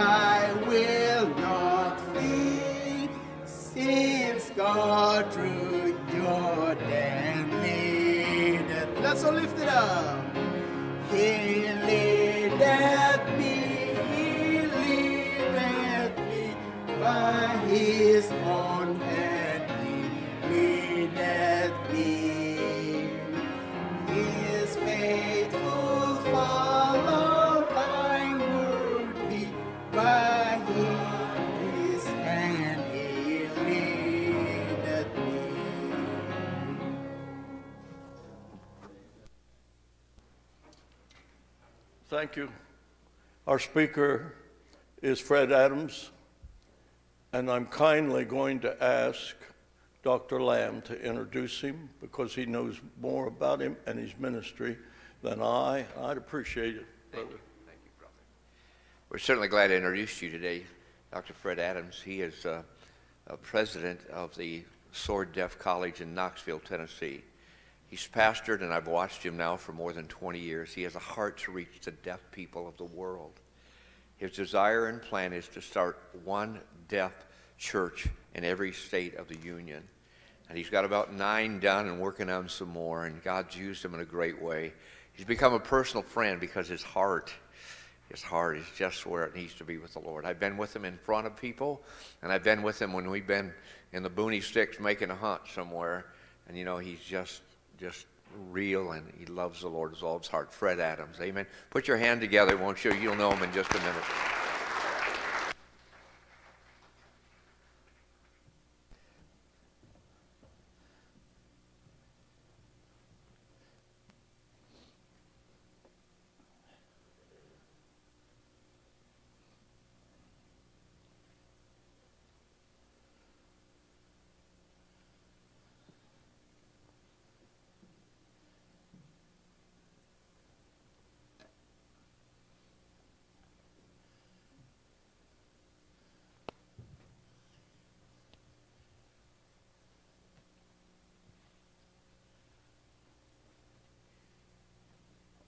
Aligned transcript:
I 0.00 0.52
will 0.66 1.28
not 1.40 2.00
flee, 2.12 3.08
since 3.44 4.50
God 4.50 5.32
through 5.32 5.98
Jordan 6.12 7.62
leadeth. 7.62 9.00
Let's 9.00 9.24
all 9.24 9.32
lift 9.32 9.58
it 9.58 9.68
up. 9.68 10.27
Thank 42.18 42.34
you. 42.34 42.48
Our 43.46 43.60
speaker 43.60 44.34
is 45.02 45.20
Fred 45.20 45.52
Adams, 45.52 46.10
and 47.32 47.48
I'm 47.48 47.66
kindly 47.66 48.24
going 48.24 48.58
to 48.58 48.82
ask 48.82 49.36
Dr. 50.02 50.42
Lamb 50.42 50.82
to 50.82 51.00
introduce 51.00 51.60
him 51.60 51.88
because 52.00 52.34
he 52.34 52.44
knows 52.44 52.80
more 53.00 53.28
about 53.28 53.60
him 53.62 53.76
and 53.86 54.00
his 54.00 54.18
ministry 54.18 54.76
than 55.22 55.40
I. 55.40 55.86
I'd 55.96 56.16
appreciate 56.16 56.74
it, 56.74 56.86
brother. 57.12 57.28
Thank 57.28 57.78
you, 57.84 57.92
brother. 57.96 58.12
We're 59.10 59.18
certainly 59.18 59.46
glad 59.46 59.68
to 59.68 59.76
introduce 59.76 60.20
you 60.20 60.28
today, 60.28 60.64
Dr. 61.12 61.34
Fred 61.34 61.60
Adams. 61.60 62.02
He 62.04 62.22
is 62.22 62.44
uh, 62.44 62.62
uh, 63.30 63.36
president 63.36 64.00
of 64.12 64.34
the 64.34 64.64
Sword 64.90 65.32
Deaf 65.32 65.56
College 65.56 66.00
in 66.00 66.16
Knoxville, 66.16 66.58
Tennessee. 66.58 67.22
He's 67.88 68.06
pastored, 68.06 68.60
and 68.60 68.72
I've 68.72 68.86
watched 68.86 69.22
him 69.22 69.36
now 69.36 69.56
for 69.56 69.72
more 69.72 69.92
than 69.92 70.06
20 70.08 70.38
years. 70.38 70.74
He 70.74 70.82
has 70.82 70.94
a 70.94 71.00
heart 71.00 71.38
to 71.38 71.52
reach 71.52 71.80
the 71.82 71.90
deaf 71.90 72.20
people 72.32 72.68
of 72.68 72.76
the 72.76 72.84
world. 72.84 73.32
His 74.18 74.32
desire 74.32 74.88
and 74.88 75.00
plan 75.00 75.32
is 75.32 75.48
to 75.48 75.62
start 75.62 75.98
one 76.24 76.60
deaf 76.88 77.12
church 77.56 78.08
in 78.34 78.44
every 78.44 78.72
state 78.72 79.14
of 79.16 79.28
the 79.28 79.38
Union. 79.38 79.82
And 80.48 80.58
he's 80.58 80.68
got 80.68 80.84
about 80.84 81.14
nine 81.14 81.60
done 81.60 81.86
and 81.86 81.98
working 81.98 82.28
on 82.28 82.48
some 82.48 82.68
more, 82.68 83.06
and 83.06 83.22
God's 83.22 83.56
used 83.56 83.84
him 83.84 83.94
in 83.94 84.00
a 84.00 84.04
great 84.04 84.40
way. 84.40 84.72
He's 85.12 85.26
become 85.26 85.54
a 85.54 85.60
personal 85.60 86.02
friend 86.02 86.40
because 86.40 86.68
his 86.68 86.82
heart, 86.82 87.32
his 88.10 88.22
heart 88.22 88.58
is 88.58 88.66
just 88.76 89.06
where 89.06 89.24
it 89.24 89.34
needs 89.34 89.54
to 89.54 89.64
be 89.64 89.78
with 89.78 89.94
the 89.94 90.00
Lord. 90.00 90.24
I've 90.24 90.40
been 90.40 90.56
with 90.56 90.74
him 90.74 90.84
in 90.84 90.98
front 90.98 91.26
of 91.26 91.36
people, 91.36 91.82
and 92.22 92.30
I've 92.30 92.44
been 92.44 92.62
with 92.62 92.80
him 92.80 92.92
when 92.92 93.10
we've 93.10 93.26
been 93.26 93.52
in 93.92 94.02
the 94.02 94.10
boony 94.10 94.42
sticks 94.42 94.78
making 94.78 95.10
a 95.10 95.16
hunt 95.16 95.42
somewhere. 95.54 96.06
And 96.48 96.56
you 96.56 96.64
know, 96.64 96.78
he's 96.78 97.00
just 97.00 97.42
just 97.78 98.06
real 98.50 98.92
and 98.92 99.10
he 99.18 99.26
loves 99.26 99.60
the 99.62 99.68
Lord 99.68 99.92
with 99.92 100.02
all 100.02 100.18
his 100.18 100.28
heart. 100.28 100.52
Fred 100.52 100.80
Adams, 100.80 101.18
amen. 101.20 101.46
Put 101.70 101.88
your 101.88 101.96
hand 101.96 102.20
together, 102.20 102.56
won't 102.56 102.84
you? 102.84 102.92
You'll 102.94 103.16
know 103.16 103.32
him 103.32 103.42
in 103.42 103.52
just 103.52 103.70
a 103.70 103.78
minute. 103.78 104.37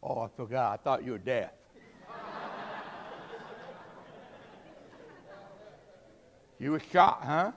Oh, 0.03 0.21
I 0.21 0.29
forgot. 0.37 0.73
I 0.73 0.83
thought 0.83 1.05
you 1.05 1.13
were 1.13 1.19
deaf. 1.19 1.51
you 6.59 6.73
were 6.73 6.83
shot, 6.93 7.23
huh? 7.25 7.53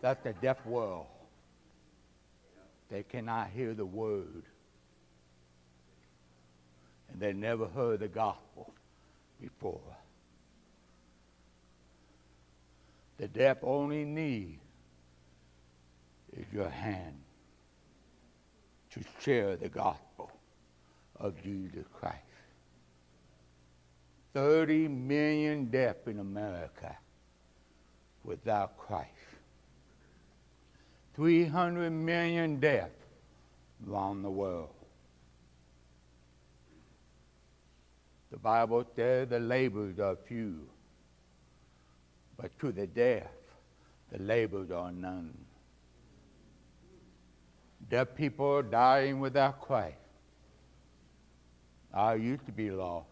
That's 0.00 0.22
the 0.22 0.32
deaf 0.34 0.64
world. 0.66 1.06
They 2.90 3.02
cannot 3.02 3.50
hear 3.50 3.72
the 3.72 3.86
word. 3.86 4.42
And 7.10 7.20
they 7.20 7.32
never 7.32 7.66
heard 7.66 8.00
the 8.00 8.08
gospel 8.08 8.72
before. 9.40 9.80
The 13.18 13.28
deaf 13.28 13.58
only 13.62 14.04
need 14.04 14.58
is 16.36 16.46
your 16.52 16.68
hand 16.68 17.21
to 18.92 19.00
share 19.20 19.56
the 19.56 19.68
gospel 19.68 20.30
of 21.16 21.40
Jesus 21.42 21.84
Christ. 21.92 22.18
30 24.34 24.88
million 24.88 25.66
deaf 25.66 25.96
in 26.06 26.18
America 26.18 26.96
without 28.24 28.76
Christ. 28.78 29.08
300 31.14 31.90
million 31.90 32.58
deaf 32.58 32.90
around 33.88 34.22
the 34.22 34.30
world. 34.30 34.70
The 38.30 38.38
Bible 38.38 38.84
says 38.96 39.28
the 39.28 39.38
labors 39.38 39.98
are 39.98 40.16
few, 40.26 40.66
but 42.38 42.58
to 42.60 42.72
the 42.72 42.86
deaf, 42.86 43.28
the 44.10 44.22
labors 44.22 44.70
are 44.70 44.90
none. 44.90 45.34
Deaf 47.90 48.14
people 48.14 48.62
dying 48.62 49.20
without 49.20 49.60
Christ. 49.60 49.96
I 51.92 52.14
used 52.14 52.46
to 52.46 52.52
be 52.52 52.70
lost. 52.70 53.08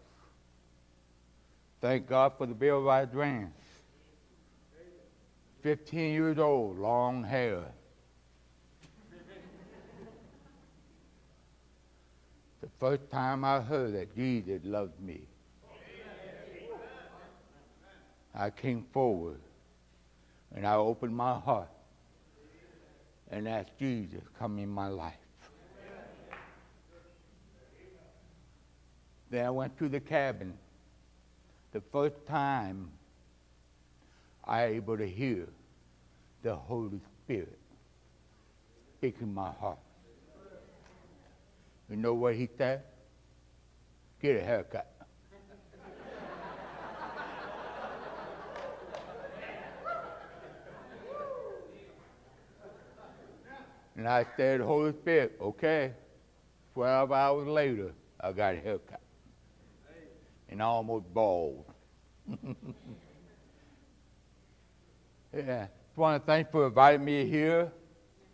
Thank 1.81 2.07
God 2.07 2.33
for 2.37 2.45
the 2.45 2.53
Bill 2.53 2.79
of 2.79 2.85
Rights 2.85 3.11
grants. 3.11 3.57
15 5.61 6.13
years 6.13 6.37
old, 6.39 6.79
long 6.79 7.23
hair. 7.23 7.63
the 12.61 12.69
first 12.79 13.09
time 13.11 13.43
I 13.43 13.59
heard 13.59 13.93
that 13.93 14.15
Jesus 14.15 14.61
loved 14.63 14.99
me, 14.99 15.21
I 18.33 18.49
came 18.49 18.85
forward 18.91 19.41
and 20.55 20.65
I 20.65 20.75
opened 20.75 21.15
my 21.15 21.37
heart 21.39 21.69
and 23.31 23.47
ask 23.47 23.69
Jesus 23.79 24.21
come 24.37 24.59
in 24.59 24.69
my 24.69 24.87
life. 24.87 25.13
Then 29.29 29.45
I 29.45 29.49
went 29.49 29.77
to 29.79 29.87
the 29.87 30.01
cabin. 30.01 30.53
The 31.71 31.81
first 31.91 32.15
time 32.27 32.91
I 34.43 34.65
able 34.65 34.97
to 34.97 35.07
hear 35.07 35.47
the 36.43 36.53
Holy 36.53 36.99
Spirit 37.23 37.57
speaking 38.97 39.33
my 39.33 39.51
heart. 39.51 39.79
You 41.89 41.95
know 41.95 42.13
what 42.13 42.35
he 42.35 42.49
said? 42.57 42.81
Get 44.21 44.35
a 44.35 44.41
haircut. 44.41 44.90
And 53.97 54.07
I 54.07 54.25
said, 54.37 54.61
Holy 54.61 54.93
Spirit, 54.93 55.37
okay. 55.41 55.93
12 56.73 57.11
hours 57.11 57.47
later, 57.47 57.91
I 58.19 58.31
got 58.31 58.55
a 58.55 58.59
haircut. 58.59 59.01
And 60.49 60.61
almost 60.61 61.13
bald. 61.13 61.65
yeah. 65.35 65.67
Just 65.91 65.97
want 65.97 66.21
to 66.21 66.25
thank 66.25 66.51
for 66.51 66.67
inviting 66.67 67.03
me 67.03 67.25
here. 67.25 67.71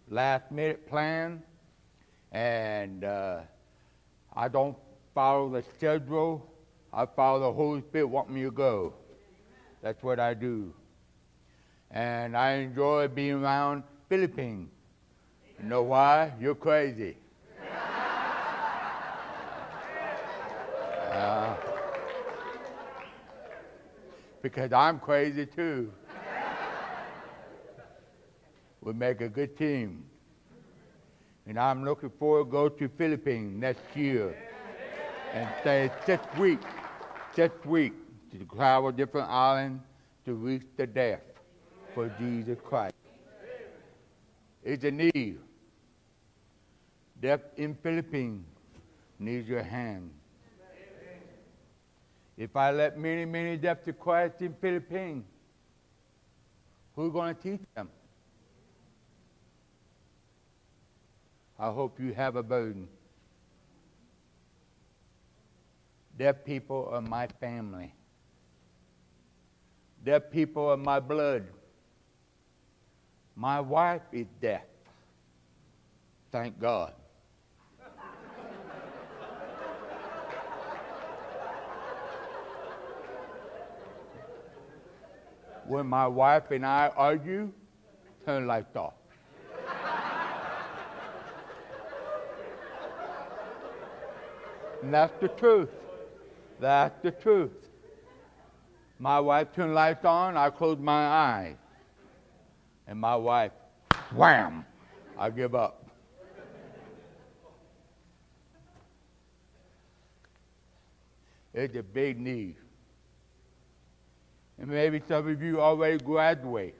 Last 0.10 0.52
minute 0.52 0.88
plan. 0.88 1.42
And 2.32 3.04
uh, 3.04 3.40
I 4.36 4.48
don't 4.48 4.78
follow 5.16 5.50
the 5.50 5.64
schedule. 5.76 6.48
I 6.94 7.06
follow 7.06 7.40
the 7.40 7.52
Holy 7.52 7.82
Spirit 7.82 8.06
want 8.08 8.30
me 8.30 8.44
to 8.44 8.52
go. 8.52 8.94
That's 9.82 10.02
what 10.04 10.20
I 10.20 10.34
do. 10.34 10.74
And 11.92 12.36
I 12.38 12.54
enjoy 12.54 13.08
being 13.08 13.44
around 13.44 13.84
Philippines. 14.10 14.70
You 15.62 15.68
know 15.68 15.84
why? 15.84 16.34
You're 16.40 16.56
crazy. 16.56 17.18
Uh, 21.12 21.56
because 24.42 24.72
I'm 24.72 25.00
crazy 25.00 25.48
too. 25.48 25.92
we 28.82 28.94
make 28.94 29.22
a 29.22 29.30
good 29.30 29.58
team. 29.58 30.06
And 31.48 31.58
I'm 31.58 31.84
looking 31.84 32.12
forward 32.20 32.46
to 32.46 32.52
go 32.52 32.70
to 32.70 32.88
Philippines 32.98 33.60
next 33.60 33.96
year 33.96 34.36
and 35.34 35.50
stay 35.62 35.90
six 36.06 36.24
weeks, 36.38 36.66
six 37.36 37.66
weeks 37.66 37.96
to 38.32 38.46
travel 38.56 38.92
different 38.92 39.30
islands 39.30 39.82
to 40.26 40.34
reach 40.34 40.64
the 40.76 40.86
death 40.86 41.22
for 41.96 42.10
Jesus 42.20 42.60
Christ. 42.64 42.94
It's 44.64 44.84
a 44.84 44.92
need. 44.92 45.40
Death 47.22 47.42
in 47.58 47.76
Philippines 47.76 48.46
needs 49.20 49.48
your 49.48 49.64
hand. 49.64 50.12
If 52.38 52.56
I 52.56 52.72
let 52.72 53.00
many, 53.00 53.26
many 53.26 53.58
deaf 53.58 53.84
to 53.86 53.94
Christ 53.94 54.42
in 54.42 54.54
Philippines, 54.62 55.26
who's 56.96 57.12
going 57.12 57.36
to 57.36 57.42
teach 57.42 57.62
them? 57.76 57.90
I 61.58 61.72
hope 61.72 62.00
you 62.00 62.14
have 62.14 62.36
a 62.36 62.44
burden. 62.44 62.88
Deaf 66.16 66.44
people 66.46 66.90
are 66.92 67.02
my 67.02 67.28
family. 67.40 67.94
Deaf 70.06 70.30
people 70.32 70.70
are 70.70 70.78
my 70.78 71.00
blood. 71.00 71.46
My 73.36 73.60
wife 73.60 74.02
is 74.12 74.28
deaf. 74.40 74.62
Thank 76.32 76.60
God. 76.60 76.94
When 85.68 85.86
my 85.86 86.08
wife 86.08 86.52
and 86.52 86.66
I 86.66 86.92
argue, 86.96 87.52
turn 88.26 88.48
lights 88.48 88.76
off. 88.76 88.94
and 94.82 94.94
that's 94.94 95.14
the 95.20 95.28
truth. 95.28 95.70
That's 96.60 96.96
the 97.04 97.12
truth. 97.12 97.52
My 99.00 99.20
wife 99.20 99.50
turned 99.54 99.76
lights 99.76 100.06
on, 100.06 100.38
I 100.38 100.50
close 100.50 100.80
my 100.80 101.08
eyes. 101.08 101.56
And 102.88 103.00
my 103.00 103.16
wife, 103.16 103.52
wham, 104.16 104.66
I 105.18 105.30
give 105.30 105.54
up. 105.54 105.84
It's 111.54 111.76
a 111.76 111.84
big 111.84 112.20
need. 112.20 112.56
And 114.60 114.70
maybe 114.70 115.02
some 115.08 115.28
of 115.28 115.42
you 115.42 115.62
already 115.62 115.98
graduate. 116.04 116.76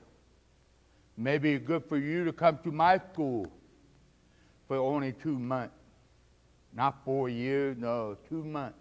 Maybe 1.16 1.54
it's 1.54 1.66
good 1.66 1.84
for 1.88 1.98
you 1.98 2.26
to 2.26 2.34
come 2.34 2.60
to 2.64 2.72
my 2.72 3.00
school 3.12 3.48
for 4.68 4.78
only 4.78 5.14
two 5.14 5.38
months. 5.38 5.74
Not 6.74 6.98
four 7.04 7.30
years, 7.30 7.76
no, 7.80 8.18
two 8.30 8.44
months. 8.44 8.78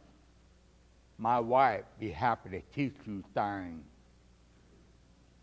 My 1.19 1.41
wife 1.41 1.85
be 1.99 2.11
happy 2.11 2.51
to 2.51 2.61
teach 2.75 2.97
you 3.07 3.25
things 3.33 3.83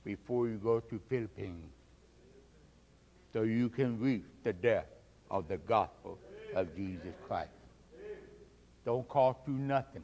before 0.03 0.47
you 0.47 0.57
go 0.57 0.79
to 0.79 0.99
Philippines 1.09 1.71
so 3.31 3.41
you 3.41 3.69
can 3.69 3.99
reach 3.99 4.25
the 4.43 4.53
depth 4.53 4.93
of 5.31 5.47
the 5.47 5.57
gospel 5.57 6.19
of 6.55 6.75
Jesus 6.75 7.13
Christ. 7.27 7.49
Don't 8.85 9.07
cost 9.07 9.39
you 9.47 9.53
nothing. 9.53 10.03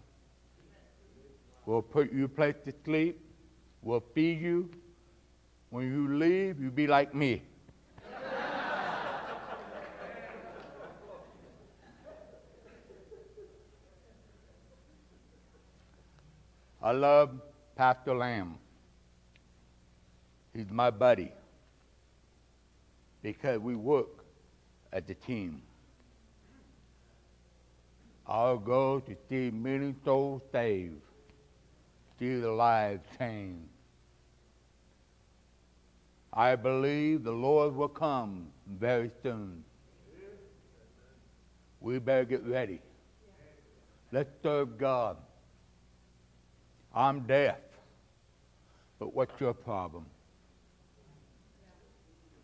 We'll 1.65 1.83
put 1.83 2.11
you 2.11 2.27
place 2.27 2.55
to 2.65 2.73
sleep 2.83 3.19
will 3.81 4.03
feed 4.13 4.41
you. 4.41 4.69
When 5.69 5.85
you 5.85 6.17
leave, 6.17 6.59
you'll 6.59 6.71
be 6.71 6.87
like 6.87 7.13
me. 7.13 7.43
I 16.81 16.91
love 16.91 17.41
Pastor 17.75 18.15
Lamb. 18.15 18.55
He's 20.53 20.71
my 20.71 20.89
buddy 20.89 21.31
because 23.21 23.59
we 23.59 23.75
work 23.75 24.25
as 24.91 25.03
a 25.09 25.13
team. 25.13 25.61
Our 28.25 28.57
goal 28.57 29.01
to 29.01 29.15
see 29.29 29.51
many 29.51 29.93
souls 30.05 30.41
saved 30.51 31.01
see 32.19 32.35
the 32.35 32.51
lives 32.51 33.01
change. 33.17 33.69
I 36.33 36.55
believe 36.55 37.23
the 37.23 37.31
Lord 37.31 37.75
will 37.75 37.87
come 37.87 38.47
very 38.67 39.11
soon. 39.23 39.63
We 41.81 41.97
better 41.99 42.25
get 42.25 42.45
ready. 42.45 42.81
Let's 44.11 44.29
serve 44.43 44.77
God. 44.77 45.17
I'm 46.93 47.21
deaf, 47.21 47.59
but 48.97 49.13
what's 49.13 49.39
your 49.39 49.53
problem? 49.53 50.05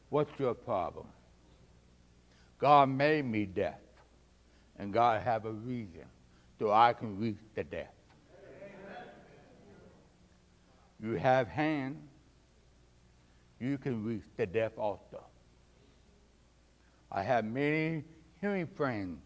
What's 0.10 0.32
your 0.40 0.54
problem? 0.54 1.08
God 2.60 2.90
made 2.90 3.26
me 3.26 3.46
deaf, 3.46 3.80
and 4.80 4.94
God 4.94 5.22
have 5.24 5.46
a 5.46 5.52
reason 5.52 6.06
so 6.60 6.72
I 6.72 6.94
can 6.94 7.20
reach 7.20 7.40
the 7.56 7.64
deaf. 7.64 7.88
You 11.04 11.16
have 11.16 11.48
hands, 11.48 11.98
you 13.60 13.78
can 13.78 14.04
reach 14.04 14.24
the 14.38 14.46
deaf 14.46 14.74
also. 14.78 15.24
I 17.12 17.24
have 17.24 17.46
many 17.46 18.04
hearing 18.42 18.68
friends 18.68 19.20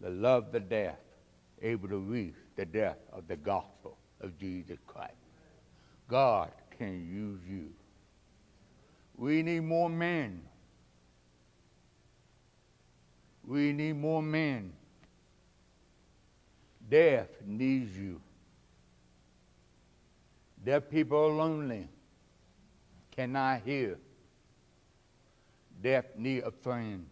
that 0.00 0.12
love 0.12 0.50
the 0.52 0.60
deaf, 0.60 0.96
able 1.60 1.88
to 1.88 1.98
reach 1.98 2.34
the 2.56 2.64
deaf 2.64 2.96
of 3.12 3.28
the 3.28 3.36
gospel 3.36 3.96
of 4.20 4.36
Jesus 4.38 4.78
Christ. 4.86 5.14
God 6.08 6.50
can 6.76 7.08
use 7.08 7.40
you. 7.48 7.70
We 9.16 9.42
need 9.42 9.60
more 9.60 9.88
men. 9.88 10.42
We 13.46 13.72
need 13.72 13.94
more 13.94 14.22
men. 14.22 14.72
Deaf 16.90 17.28
needs 17.46 17.96
you. 17.96 18.20
Deaf 20.64 20.88
people 20.90 21.18
are 21.18 21.30
lonely, 21.30 21.88
cannot 23.14 23.62
hear. 23.64 23.98
Deaf 25.82 26.04
need 26.16 26.42
a 26.44 26.50
friend. 26.50 27.06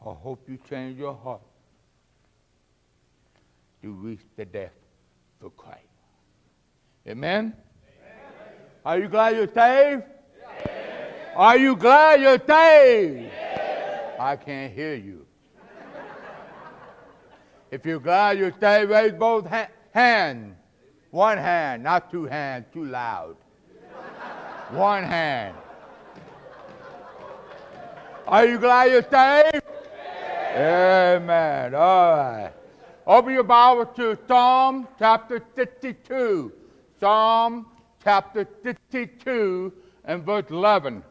I 0.00 0.12
hope 0.12 0.46
you 0.48 0.58
change 0.68 0.98
your 0.98 1.14
heart 1.14 1.40
to 3.82 3.90
reach 3.92 4.20
the 4.36 4.44
deaf 4.44 4.70
for 5.40 5.50
Christ. 5.50 5.80
Amen? 7.06 7.54
Amen. 7.54 7.54
Are 8.84 8.98
you 8.98 9.08
glad 9.08 9.36
you're 9.36 9.52
saved? 9.52 10.02
Yes. 10.38 11.34
Are 11.36 11.56
you 11.58 11.76
glad 11.76 12.20
you're 12.20 12.42
saved? 12.46 13.22
Yes. 13.24 14.20
I 14.20 14.36
can't 14.36 14.72
hear 14.72 14.94
you. 14.94 15.26
If 17.70 17.84
you're 17.84 18.00
glad 18.00 18.38
you're 18.38 18.54
saved, 18.60 18.90
raise 18.90 19.12
both 19.12 19.46
ha- 19.46 19.68
hands. 19.90 20.54
One 21.14 21.38
hand, 21.38 21.84
not 21.84 22.10
two 22.10 22.24
hands, 22.24 22.64
too 22.72 22.86
loud. 22.86 23.36
One 24.70 25.04
hand. 25.04 25.54
Are 28.26 28.44
you 28.44 28.58
glad 28.58 28.90
you're 28.90 29.02
saved? 29.08 29.64
Amen. 30.56 31.72
All 31.76 32.16
right. 32.16 32.52
Open 33.06 33.32
your 33.32 33.44
Bible 33.44 33.86
to 33.94 34.18
Psalm 34.26 34.88
chapter 34.98 35.40
52. 35.54 36.52
Psalm 36.98 37.66
chapter 38.02 38.48
52 38.64 39.72
and 40.06 40.24
verse 40.24 40.50
11. 40.50 41.04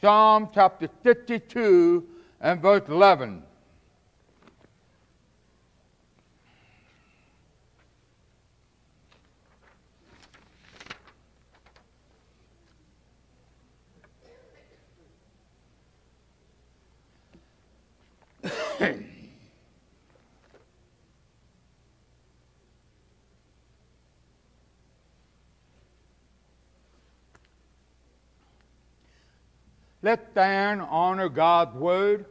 Psalm 0.00 0.48
chapter 0.54 0.88
52 1.02 2.06
and 2.40 2.62
verse 2.62 2.88
11. 2.88 3.42
Let 30.02 30.34
thine 30.34 30.80
honor 30.80 31.28
God's 31.28 31.76
word. 31.76 32.26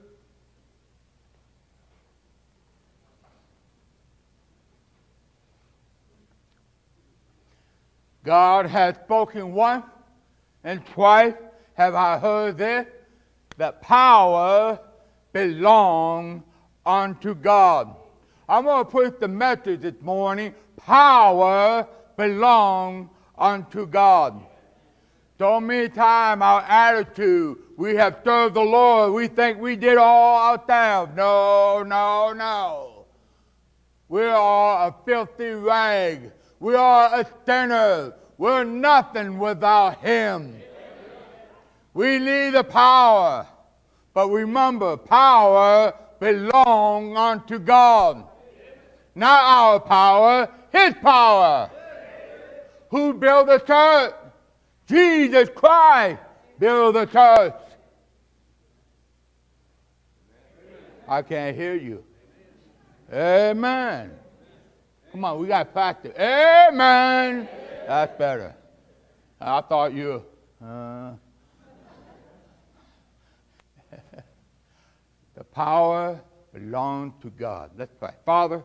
God 8.23 8.67
hath 8.67 9.03
spoken 9.05 9.53
once 9.53 9.85
and 10.63 10.85
twice 10.87 11.33
have 11.73 11.95
I 11.95 12.19
heard 12.19 12.57
this, 12.57 12.85
that 13.57 13.81
power 13.81 14.79
belongs 15.33 16.43
unto 16.85 17.33
God. 17.33 17.95
I'm 18.47 18.65
going 18.65 18.85
to 18.85 18.91
put 18.91 19.19
the 19.19 19.27
message 19.27 19.81
this 19.81 19.99
morning 20.01 20.53
power 20.77 21.87
belongs 22.17 23.09
unto 23.37 23.87
God. 23.87 24.43
So 25.41 25.59
many 25.59 25.89
times 25.89 26.43
our 26.43 26.61
attitude, 26.61 27.57
we 27.75 27.95
have 27.95 28.19
served 28.23 28.53
the 28.53 28.61
Lord, 28.61 29.11
we 29.13 29.27
think 29.27 29.59
we 29.59 29.75
did 29.75 29.97
all 29.97 30.51
ourselves. 30.51 31.13
No, 31.15 31.81
no, 31.81 32.31
no. 32.31 33.07
We 34.07 34.21
are 34.21 34.89
a 34.89 34.95
filthy 35.03 35.49
rag. 35.49 36.31
We 36.59 36.75
are 36.75 37.21
a 37.21 37.25
sinner. 37.43 38.13
We're 38.37 38.65
nothing 38.65 39.39
without 39.39 39.97
Him. 40.01 40.61
We 41.95 42.19
need 42.19 42.51
the 42.51 42.63
power. 42.63 43.47
But 44.13 44.29
remember, 44.29 44.95
power 44.95 45.95
belongs 46.19 47.17
unto 47.17 47.57
God. 47.57 48.25
Not 49.15 49.41
our 49.41 49.79
power, 49.79 50.49
His 50.71 50.93
power. 51.01 51.71
Who 52.91 53.15
built 53.15 53.47
the 53.47 53.57
church? 53.57 54.13
Jesus 54.91 55.49
Christ 55.55 56.19
build 56.59 56.95
the 56.95 57.05
church. 57.05 57.53
I 61.07 61.21
can't 61.21 61.55
hear 61.55 61.75
you. 61.75 62.03
Amen. 63.11 64.11
Come 65.13 65.23
on, 65.23 65.39
we 65.39 65.47
got 65.47 65.71
practice. 65.71 66.13
Amen. 66.19 67.47
That's 67.87 68.17
better. 68.17 68.53
I 69.39 69.61
thought 69.61 69.93
you. 69.93 70.23
Uh, 70.61 71.13
the 75.35 75.43
power 75.45 76.19
belongs 76.53 77.13
to 77.21 77.29
God. 77.29 77.71
Let's 77.77 77.93
pray. 77.97 78.11
Father, 78.25 78.61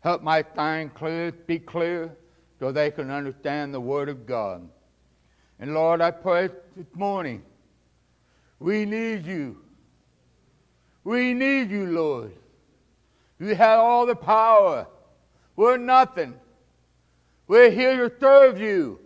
help 0.00 0.22
my 0.22 0.40
tongue 0.40 0.88
clear, 0.90 1.30
speak 1.42 1.66
clear, 1.66 2.16
so 2.58 2.72
they 2.72 2.90
can 2.90 3.10
understand 3.10 3.74
the 3.74 3.80
Word 3.80 4.08
of 4.08 4.26
God. 4.26 4.66
And 5.58 5.74
Lord, 5.74 6.00
I 6.00 6.10
pray 6.10 6.48
this 6.76 6.86
morning, 6.94 7.42
we 8.58 8.84
need 8.84 9.26
you. 9.26 9.58
We 11.04 11.34
need 11.34 11.70
you, 11.70 11.86
Lord. 11.86 12.32
You 13.38 13.54
have 13.54 13.80
all 13.80 14.06
the 14.06 14.16
power. 14.16 14.86
We're 15.56 15.76
nothing. 15.76 16.34
We're 17.46 17.70
here 17.70 18.08
to 18.08 18.14
serve 18.18 18.58
you. 18.60 19.00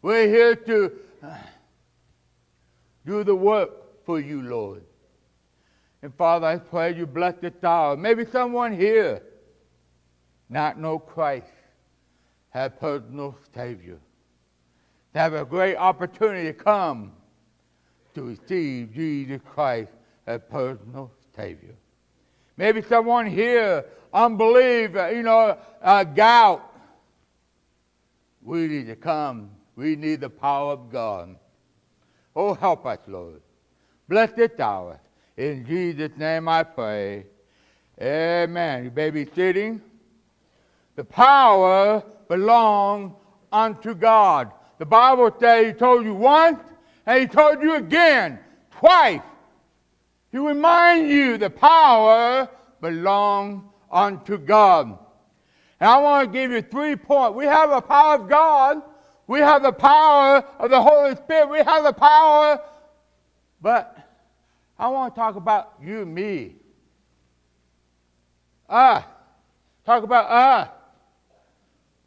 We're 0.00 0.28
here 0.28 0.54
to 0.54 0.92
uh, 1.22 1.36
do 3.04 3.24
the 3.24 3.34
work 3.34 4.04
for 4.06 4.20
you, 4.20 4.42
Lord. 4.42 4.84
And 6.02 6.14
Father, 6.14 6.46
I 6.46 6.56
pray 6.58 6.94
you 6.94 7.06
bless 7.06 7.34
this 7.40 7.52
hour. 7.64 7.96
Maybe 7.96 8.24
someone 8.24 8.78
here 8.78 9.22
not 10.48 10.78
know 10.78 10.98
Christ, 10.98 11.46
have 12.50 12.78
personal 12.78 13.36
Savior. 13.54 13.98
To 15.14 15.18
have 15.18 15.34
a 15.34 15.44
great 15.44 15.76
opportunity 15.76 16.44
to 16.44 16.52
come 16.52 17.12
to 18.14 18.22
receive 18.22 18.92
Jesus 18.94 19.40
Christ 19.54 19.90
as 20.26 20.40
personal 20.50 21.10
Savior. 21.34 21.74
Maybe 22.56 22.82
someone 22.82 23.26
here, 23.26 23.84
unbelief, 24.12 24.96
uh, 24.96 25.08
you 25.08 25.22
know, 25.22 25.56
uh, 25.80 26.04
gout. 26.04 26.74
We 28.42 28.66
need 28.66 28.86
to 28.88 28.96
come. 28.96 29.50
We 29.76 29.94
need 29.94 30.20
the 30.20 30.30
power 30.30 30.72
of 30.72 30.90
God. 30.90 31.36
Oh, 32.34 32.54
help 32.54 32.84
us, 32.86 32.98
Lord. 33.06 33.40
Bless 34.08 34.32
this 34.32 34.58
hour. 34.58 34.98
In 35.36 35.64
Jesus' 35.64 36.10
name 36.16 36.48
I 36.48 36.64
pray. 36.64 37.26
Amen. 38.00 38.84
You 38.84 38.92
may 38.94 39.10
be 39.10 39.26
sitting. 39.34 39.80
The 40.96 41.04
power 41.04 42.02
belongs 42.28 43.12
unto 43.52 43.94
God. 43.94 44.50
The 44.78 44.86
Bible 44.86 45.34
says 45.38 45.66
He 45.66 45.72
told 45.72 46.04
you 46.04 46.14
once 46.14 46.60
and 47.06 47.20
He 47.20 47.26
told 47.26 47.62
you 47.62 47.74
again, 47.74 48.38
twice. 48.70 49.20
He 50.30 50.38
remind 50.38 51.08
you 51.08 51.38
the 51.38 51.50
power 51.50 52.48
belongs 52.80 53.64
unto 53.90 54.38
God. 54.38 54.98
And 55.80 55.88
I 55.88 55.98
want 55.98 56.28
to 56.28 56.38
give 56.38 56.50
you 56.50 56.62
three 56.62 56.96
points. 56.96 57.36
We 57.36 57.46
have 57.46 57.70
the 57.70 57.80
power 57.80 58.16
of 58.16 58.28
God. 58.28 58.82
We 59.26 59.40
have 59.40 59.62
the 59.62 59.72
power 59.72 60.44
of 60.58 60.70
the 60.70 60.80
Holy 60.80 61.14
Spirit. 61.16 61.50
We 61.50 61.58
have 61.58 61.84
the 61.84 61.92
power, 61.92 62.60
but 63.60 63.96
I 64.78 64.88
want 64.88 65.14
to 65.14 65.20
talk 65.20 65.36
about 65.36 65.74
you 65.82 66.06
me. 66.06 66.56
Us. 68.68 69.04
Talk 69.84 70.02
about 70.04 70.30
us. 70.30 70.68